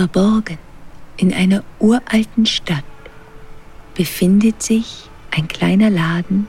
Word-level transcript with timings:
Verborgen 0.00 0.56
in 1.18 1.34
einer 1.34 1.62
uralten 1.78 2.46
Stadt 2.46 2.84
befindet 3.94 4.62
sich 4.62 5.10
ein 5.30 5.46
kleiner 5.46 5.90
Laden 5.90 6.48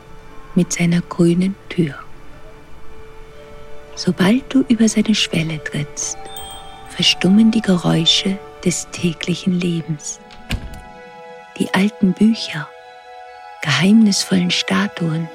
mit 0.56 0.72
seiner 0.72 1.02
grünen 1.02 1.54
Tür. 1.68 1.96
Sobald 3.94 4.46
du 4.54 4.64
über 4.70 4.88
seine 4.88 5.14
Schwelle 5.14 5.62
trittst, 5.62 6.18
verstummen 6.92 7.52
die 7.52 7.60
Geräusche 7.60 8.40
des 8.64 8.88
täglichen 8.94 9.60
Lebens. 9.60 10.22
Die 11.60 11.74
alten 11.74 12.14
Bücher, 12.14 12.70
geheimnisvollen 13.64 14.52
Statuen 14.52 15.28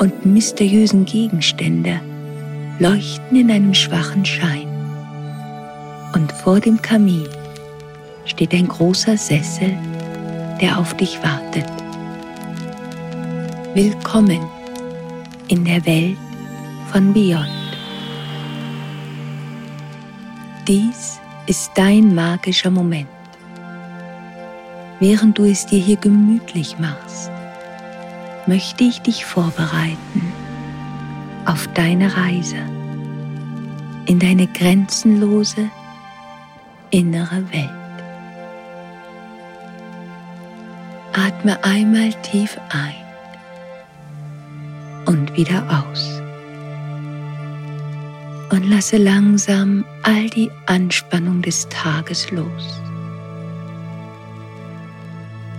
und 0.00 0.26
mysteriösen 0.26 1.04
Gegenstände 1.04 2.00
leuchten 2.80 3.36
in 3.36 3.52
einem 3.52 3.74
schwachen 3.74 4.24
Schein. 4.24 4.69
Und 6.12 6.32
vor 6.32 6.58
dem 6.58 6.80
Kamin 6.82 7.28
steht 8.24 8.52
ein 8.52 8.66
großer 8.66 9.16
Sessel, 9.16 9.76
der 10.60 10.78
auf 10.78 10.96
dich 10.96 11.22
wartet. 11.22 11.70
Willkommen 13.74 14.40
in 15.48 15.64
der 15.64 15.84
Welt 15.86 16.18
von 16.90 17.12
Beyond. 17.12 17.48
Dies 20.66 21.20
ist 21.46 21.70
dein 21.76 22.14
magischer 22.14 22.70
Moment. 22.70 23.08
Während 24.98 25.38
du 25.38 25.44
es 25.44 25.64
dir 25.66 25.78
hier 25.78 25.96
gemütlich 25.96 26.76
machst, 26.78 27.30
möchte 28.46 28.82
ich 28.82 29.00
dich 29.00 29.24
vorbereiten 29.24 30.32
auf 31.46 31.68
deine 31.74 32.16
Reise 32.16 32.58
in 34.06 34.18
deine 34.18 34.48
grenzenlose 34.48 35.70
innere 36.90 37.42
Welt. 37.52 37.70
Atme 41.12 41.62
einmal 41.64 42.12
tief 42.22 42.58
ein 42.70 42.94
und 45.06 45.36
wieder 45.36 45.62
aus. 45.68 46.20
Und 48.52 48.68
lasse 48.68 48.96
langsam 48.96 49.84
all 50.02 50.28
die 50.30 50.50
Anspannung 50.66 51.40
des 51.42 51.68
Tages 51.68 52.30
los. 52.30 52.80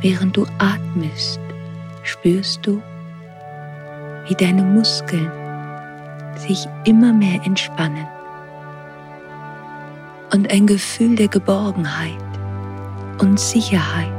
Während 0.02 0.36
du 0.36 0.46
atmest, 0.58 1.40
spürst 2.04 2.66
du, 2.66 2.82
wie 4.28 4.36
deine 4.36 4.64
Muskeln 4.64 5.32
sich 6.38 6.68
immer 6.86 7.14
mehr 7.14 7.42
entspannen 7.46 8.08
und 10.34 10.52
ein 10.52 10.66
Gefühl 10.66 11.16
der 11.16 11.28
Geborgenheit 11.28 12.18
und 13.20 13.40
Sicherheit 13.40 14.12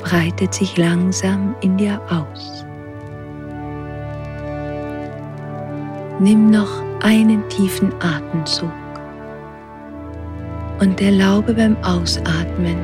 breitet 0.00 0.54
sich 0.54 0.76
langsam 0.76 1.54
in 1.60 1.76
dir 1.76 2.00
aus. 2.10 2.64
Nimm 6.20 6.50
noch 6.50 6.82
einen 7.02 7.48
tiefen 7.48 7.92
Atemzug 8.00 8.72
und 10.80 11.00
erlaube 11.00 11.54
beim 11.54 11.76
Ausatmen, 11.82 12.76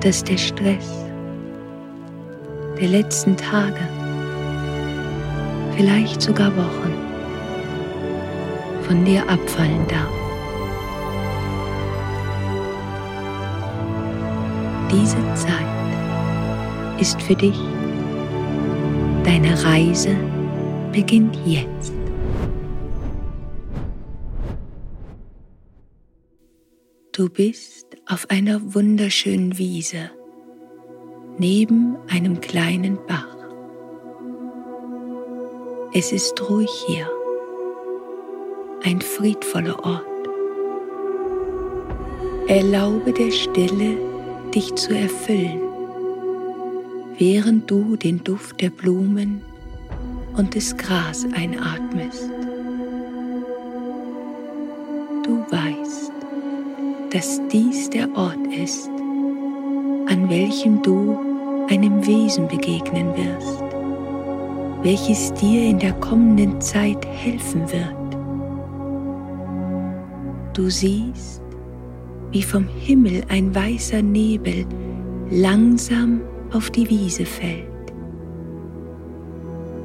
dass 0.00 0.22
der 0.24 0.38
Stress 0.38 1.04
der 2.80 2.88
letzten 2.88 3.36
Tage, 3.36 3.80
vielleicht 5.76 6.22
sogar 6.22 6.54
Wochen, 6.56 6.99
von 8.90 9.04
dir 9.04 9.22
abfallen 9.28 9.86
darf. 9.86 10.10
Diese 14.90 15.16
Zeit 15.36 17.00
ist 17.00 17.22
für 17.22 17.36
dich. 17.36 17.56
Deine 19.22 19.62
Reise 19.62 20.16
beginnt 20.90 21.38
jetzt. 21.46 21.92
Du 27.12 27.28
bist 27.28 27.96
auf 28.08 28.28
einer 28.28 28.74
wunderschönen 28.74 29.56
Wiese 29.56 30.10
neben 31.38 31.96
einem 32.08 32.40
kleinen 32.40 32.98
Bach. 33.06 33.36
Es 35.92 36.10
ist 36.10 36.50
ruhig 36.50 36.70
hier, 36.88 37.08
ein 38.84 39.00
friedvoller 39.00 39.78
Ort. 39.84 40.06
Erlaube 42.48 43.12
der 43.12 43.30
Stille, 43.30 43.96
dich 44.54 44.74
zu 44.74 44.94
erfüllen, 44.94 45.60
während 47.18 47.70
du 47.70 47.96
den 47.96 48.24
Duft 48.24 48.60
der 48.60 48.70
Blumen 48.70 49.42
und 50.36 50.54
des 50.54 50.76
Gras 50.76 51.26
einatmest. 51.34 52.30
Du 55.24 55.44
weißt, 55.50 56.12
dass 57.12 57.40
dies 57.52 57.90
der 57.90 58.08
Ort 58.16 58.46
ist, 58.56 58.88
an 60.08 60.26
welchem 60.28 60.82
du 60.82 61.18
einem 61.68 62.04
Wesen 62.06 62.48
begegnen 62.48 63.14
wirst, 63.16 63.62
welches 64.82 65.32
dir 65.34 65.68
in 65.68 65.78
der 65.78 65.92
kommenden 65.92 66.60
Zeit 66.60 67.04
helfen 67.06 67.70
wird. 67.70 67.99
Du 70.60 70.68
siehst, 70.68 71.40
wie 72.32 72.42
vom 72.42 72.68
Himmel 72.68 73.22
ein 73.30 73.54
weißer 73.54 74.02
Nebel 74.02 74.66
langsam 75.30 76.20
auf 76.52 76.68
die 76.68 76.86
Wiese 76.90 77.24
fällt. 77.24 77.64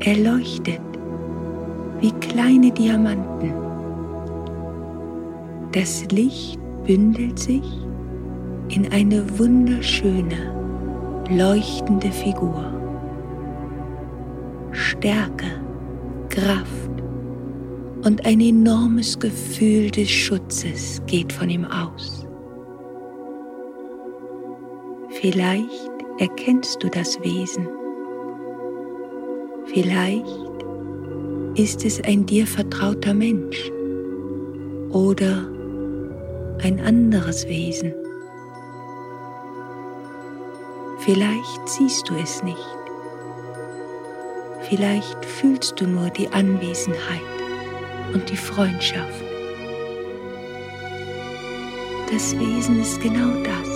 Er 0.02 0.18
leuchtet 0.18 0.82
wie 2.02 2.12
kleine 2.20 2.72
Diamanten. 2.72 3.54
Das 5.72 6.04
Licht 6.12 6.60
bündelt 6.86 7.40
sich 7.40 7.86
in 8.68 8.92
eine 8.92 9.24
wunderschöne, 9.40 10.52
leuchtende 11.30 12.12
Figur. 12.12 12.66
Stärke, 14.74 15.62
Kraft 16.28 16.95
und 18.06 18.24
ein 18.24 18.40
enormes 18.40 19.20
Gefühl 19.20 19.90
des 19.90 20.10
Schutzes 20.10 21.02
geht 21.08 21.34
von 21.34 21.50
ihm 21.50 21.66
aus. 21.66 22.26
Vielleicht 25.10 25.92
erkennst 26.20 26.84
du 26.84 26.90
das 26.90 27.20
Wesen. 27.22 27.68
Vielleicht 29.66 30.26
ist 31.56 31.84
es 31.84 32.00
ein 32.04 32.28
dir 32.28 32.46
vertrauter 32.46 33.16
Mensch 33.16 33.72
oder 34.92 35.50
ein 36.62 36.80
anderes 36.86 37.48
Wesen. 37.48 37.92
Vielleicht 41.00 41.70
siehst 41.70 42.08
du 42.08 42.14
es 42.16 42.44
nicht. 42.44 42.78
Vielleicht 44.70 45.26
fühlst 45.26 45.82
du 45.82 45.88
nur 45.88 46.10
die 46.12 46.28
Anwesenheit 46.30 47.35
und 48.16 48.30
die 48.30 48.38
Freundschaft. 48.38 49.24
Das 52.12 52.38
Wesen 52.40 52.80
ist 52.80 53.02
genau 53.02 53.32
das, 53.44 53.70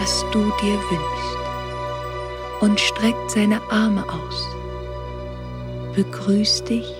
was 0.00 0.24
du 0.32 0.40
dir 0.60 0.78
wünschst 0.90 1.38
und 2.60 2.80
streckt 2.80 3.30
seine 3.30 3.60
Arme 3.70 4.04
aus, 4.08 4.48
begrüßt 5.94 6.68
dich 6.68 6.92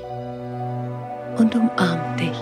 und 1.36 1.54
umarmt 1.56 2.20
dich. 2.20 2.40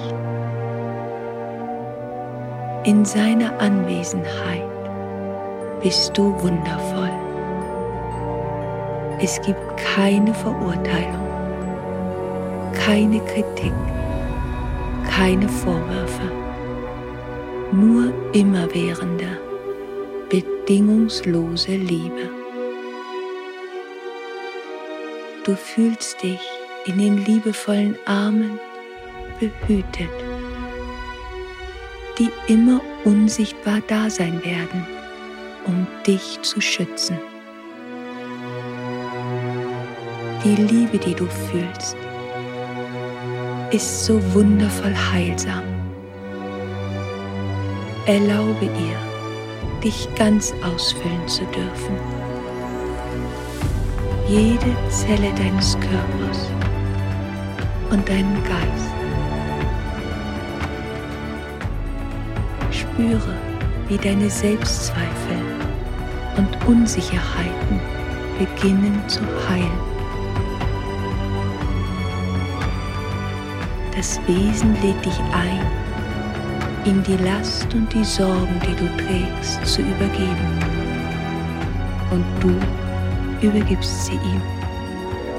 In 2.84 3.06
seiner 3.06 3.58
Anwesenheit 3.58 4.68
bist 5.82 6.16
du 6.18 6.34
wundervoll. 6.42 7.10
Es 9.18 9.40
gibt 9.40 9.76
keine 9.78 10.34
Verurteilung, 10.34 11.31
keine 12.72 13.20
Kritik, 13.20 13.72
keine 15.08 15.48
Vorwürfe, 15.48 16.30
nur 17.72 18.12
immerwährende, 18.32 19.38
bedingungslose 20.28 21.76
Liebe. 21.76 22.30
Du 25.44 25.54
fühlst 25.56 26.22
dich 26.22 26.40
in 26.86 26.98
den 26.98 27.24
liebevollen 27.24 27.96
Armen 28.06 28.58
behütet, 29.40 30.10
die 32.18 32.30
immer 32.46 32.80
unsichtbar 33.04 33.80
da 33.88 34.08
sein 34.08 34.44
werden 34.44 34.86
um 35.66 35.86
dich 36.06 36.40
zu 36.42 36.60
schützen. 36.60 37.18
Die 40.44 40.56
Liebe, 40.56 40.98
die 40.98 41.14
du 41.14 41.26
fühlst, 41.26 41.96
ist 43.72 44.04
so 44.04 44.20
wundervoll 44.34 44.94
heilsam 44.94 45.64
Erlaube 48.06 48.64
ihr, 48.64 49.80
dich 49.80 50.08
ganz 50.16 50.52
ausfüllen 50.64 51.28
zu 51.28 51.44
dürfen. 51.44 51.96
Jede 54.26 54.74
Zelle 54.88 55.32
deines 55.36 55.78
Körpers 55.78 56.50
und 57.90 58.08
deinen 58.08 58.42
Geist. 58.42 58.92
Spüre, 62.72 63.36
wie 63.86 63.98
deine 63.98 64.28
Selbstzweifel 64.28 65.38
und 66.38 66.66
Unsicherheiten 66.66 67.80
beginnen 68.36 69.00
zu 69.06 69.20
heilen. 69.48 69.91
Das 73.94 74.18
Wesen 74.26 74.74
lädt 74.82 75.04
dich 75.04 75.20
ein, 75.32 75.60
ihm 76.86 77.02
die 77.02 77.22
Last 77.22 77.72
und 77.74 77.92
die 77.92 78.04
Sorgen, 78.04 78.58
die 78.66 78.74
du 78.74 78.88
trägst, 78.96 79.64
zu 79.66 79.82
übergeben. 79.82 80.58
Und 82.10 82.24
du 82.40 83.46
übergibst 83.46 84.06
sie 84.06 84.14
ihm 84.14 84.42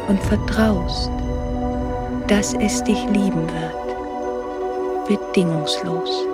und 0.08 0.22
vertraust, 0.22 1.10
dass 2.28 2.54
es 2.54 2.84
dich 2.84 3.04
lieben 3.06 3.48
wird, 3.50 5.08
bedingungslos. 5.08 6.28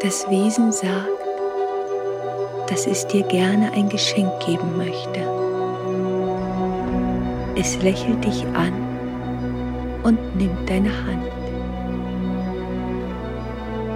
Das 0.00 0.30
Wesen 0.30 0.70
sagt, 0.70 1.08
dass 2.68 2.86
es 2.86 3.04
dir 3.08 3.24
gerne 3.24 3.72
ein 3.72 3.88
Geschenk 3.88 4.30
geben 4.46 4.76
möchte. 4.76 5.20
Es 7.56 7.82
lächelt 7.82 8.24
dich 8.24 8.46
an 8.54 8.87
und 10.02 10.18
nimmt 10.36 10.68
deine 10.68 10.90
Hand. 10.90 11.24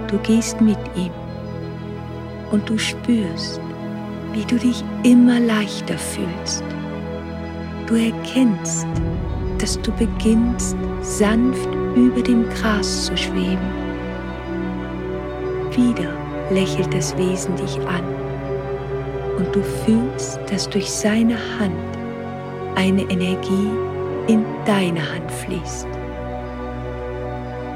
Du 0.07 0.17
gehst 0.19 0.61
mit 0.61 0.77
ihm 0.95 1.11
und 2.51 2.69
du 2.69 2.77
spürst, 2.77 3.59
wie 4.33 4.45
du 4.45 4.57
dich 4.57 4.83
immer 5.03 5.39
leichter 5.39 5.97
fühlst. 5.97 6.63
Du 7.87 7.95
erkennst, 7.95 8.87
dass 9.57 9.79
du 9.81 9.91
beginnst, 9.93 10.75
sanft 11.01 11.69
über 11.95 12.21
dem 12.21 12.47
Gras 12.49 13.05
zu 13.05 13.17
schweben. 13.17 13.83
Wieder 15.71 16.09
lächelt 16.51 16.93
das 16.93 17.17
Wesen 17.17 17.55
dich 17.55 17.79
an 17.87 18.03
und 19.37 19.55
du 19.55 19.61
fühlst, 19.61 20.39
dass 20.49 20.69
durch 20.69 20.89
seine 20.89 21.37
Hand 21.59 21.73
eine 22.75 23.01
Energie 23.03 23.69
in 24.27 24.45
deine 24.65 25.01
Hand 25.13 25.31
fließt. 25.31 25.87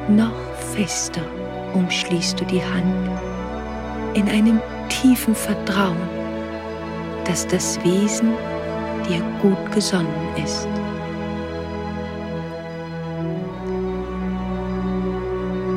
Noch 0.10 0.54
fester 0.74 1.22
umschließt 1.74 2.40
du 2.40 2.46
die 2.46 2.62
Hand 2.62 3.10
in 4.14 4.28
einem 4.30 4.62
tiefen 4.90 5.36
Vertrauen, 5.36 6.10
dass 7.26 7.46
das 7.48 7.78
Wesen 7.84 8.34
dir 9.08 9.22
gut 9.42 9.72
gesonnen 9.74 10.08
ist. 10.44 10.68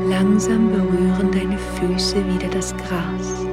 Langsam 0.08 0.70
berühren 0.70 1.30
deine 1.32 1.58
Füße 1.58 2.16
wieder 2.16 2.48
das 2.48 2.74
Gras 2.76 3.46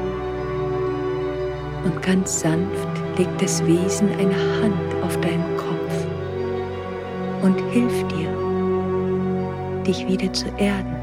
und 1.83 2.01
ganz 2.01 2.41
sanft 2.41 2.87
legt 3.17 3.41
das 3.41 3.65
Wesen 3.65 4.09
eine 4.19 4.35
Hand 4.61 5.03
auf 5.03 5.19
deinen 5.21 5.56
und 7.47 7.59
hilft 7.71 8.11
dir, 8.11 8.29
dich 9.85 10.05
wieder 10.05 10.31
zu 10.33 10.49
erden. 10.57 10.95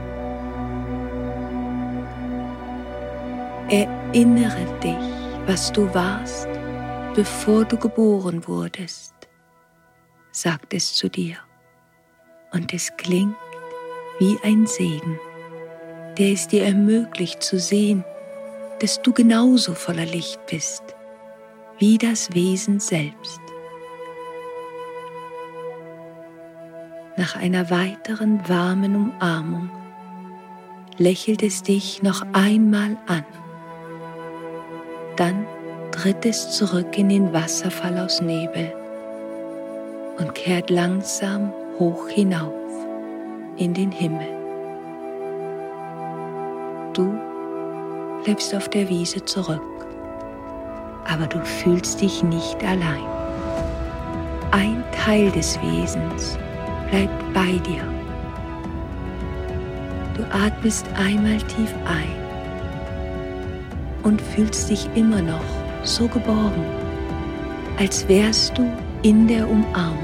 Erinnere 3.70 4.66
dich, 4.82 5.46
was 5.46 5.72
du 5.72 5.92
warst, 5.94 6.48
bevor 7.14 7.64
du 7.64 7.78
geboren 7.78 8.46
wurdest, 8.46 9.14
sagt 10.32 10.74
es 10.74 10.94
zu 10.94 11.08
dir. 11.08 11.36
Und 12.52 12.74
es 12.74 12.94
klingt 12.98 13.36
wie 14.18 14.38
ein 14.42 14.66
Segen, 14.66 15.18
der 16.18 16.32
es 16.32 16.46
dir 16.46 16.64
ermöglicht 16.64 17.42
zu 17.42 17.58
sehen, 17.58 18.04
dass 18.80 19.00
du 19.00 19.14
genauso 19.14 19.72
voller 19.74 20.04
Licht 20.04 20.44
bist 20.46 20.82
wie 21.78 21.96
das 21.96 22.34
Wesen 22.34 22.80
selbst. 22.80 23.43
Nach 27.24 27.36
einer 27.36 27.70
weiteren 27.70 28.46
warmen 28.50 28.94
Umarmung 28.96 29.70
lächelt 30.98 31.42
es 31.42 31.62
dich 31.62 32.02
noch 32.02 32.20
einmal 32.34 32.98
an. 33.06 33.24
Dann 35.16 35.46
tritt 35.90 36.26
es 36.26 36.50
zurück 36.50 36.98
in 36.98 37.08
den 37.08 37.32
Wasserfall 37.32 37.96
aus 37.96 38.20
Nebel 38.20 38.70
und 40.18 40.34
kehrt 40.34 40.68
langsam 40.68 41.50
hoch 41.78 42.08
hinauf 42.08 42.52
in 43.56 43.72
den 43.72 43.90
Himmel. 43.90 44.28
Du 46.92 47.18
bleibst 48.22 48.54
auf 48.54 48.68
der 48.68 48.86
Wiese 48.90 49.24
zurück, 49.24 49.86
aber 51.06 51.26
du 51.26 51.42
fühlst 51.42 52.02
dich 52.02 52.22
nicht 52.22 52.62
allein. 52.62 53.06
Ein 54.50 54.84
Teil 54.92 55.30
des 55.30 55.58
Wesens 55.62 56.38
bleibt 56.94 57.34
bei 57.34 57.58
dir. 57.66 57.82
Du 60.16 60.22
atmest 60.32 60.86
einmal 60.94 61.38
tief 61.38 61.74
ein 61.86 62.14
und 64.04 64.20
fühlst 64.20 64.70
dich 64.70 64.88
immer 64.94 65.20
noch 65.20 65.44
so 65.82 66.06
geborgen, 66.06 66.64
als 67.78 68.06
wärst 68.06 68.56
du 68.56 68.70
in 69.02 69.26
der 69.26 69.48
Umarmung. 69.48 69.98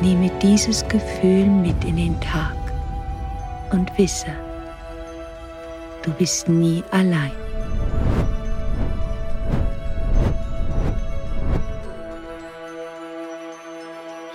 Nehme 0.00 0.30
dieses 0.40 0.86
Gefühl 0.86 1.46
mit 1.46 1.84
in 1.84 1.96
den 1.96 2.20
Tag 2.20 2.54
und 3.72 3.90
wisse, 3.98 4.30
du 6.04 6.12
bist 6.12 6.48
nie 6.48 6.84
allein. 6.92 7.47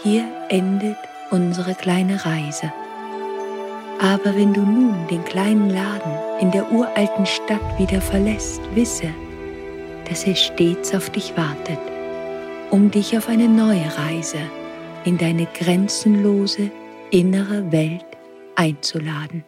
Hier 0.03 0.25
endet 0.49 0.97
unsere 1.31 1.75
kleine 1.75 2.25
Reise. 2.25 2.73
Aber 4.01 4.35
wenn 4.35 4.53
du 4.53 4.59
nun 4.59 5.07
den 5.09 5.23
kleinen 5.23 5.69
Laden 5.69 6.11
in 6.41 6.51
der 6.51 6.69
uralten 6.73 7.25
Stadt 7.25 7.79
wieder 7.79 8.01
verlässt, 8.01 8.59
wisse, 8.75 9.07
dass 10.09 10.25
er 10.25 10.35
stets 10.35 10.93
auf 10.93 11.09
dich 11.09 11.37
wartet, 11.37 11.79
um 12.69 12.91
dich 12.91 13.17
auf 13.17 13.29
eine 13.29 13.47
neue 13.47 13.85
Reise 13.97 14.39
in 15.05 15.17
deine 15.17 15.47
grenzenlose 15.57 16.69
innere 17.11 17.71
Welt 17.71 18.05
einzuladen. 18.55 19.45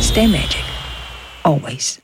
Stay 0.00 0.26
magic. 0.26 0.64
Always. 1.42 2.03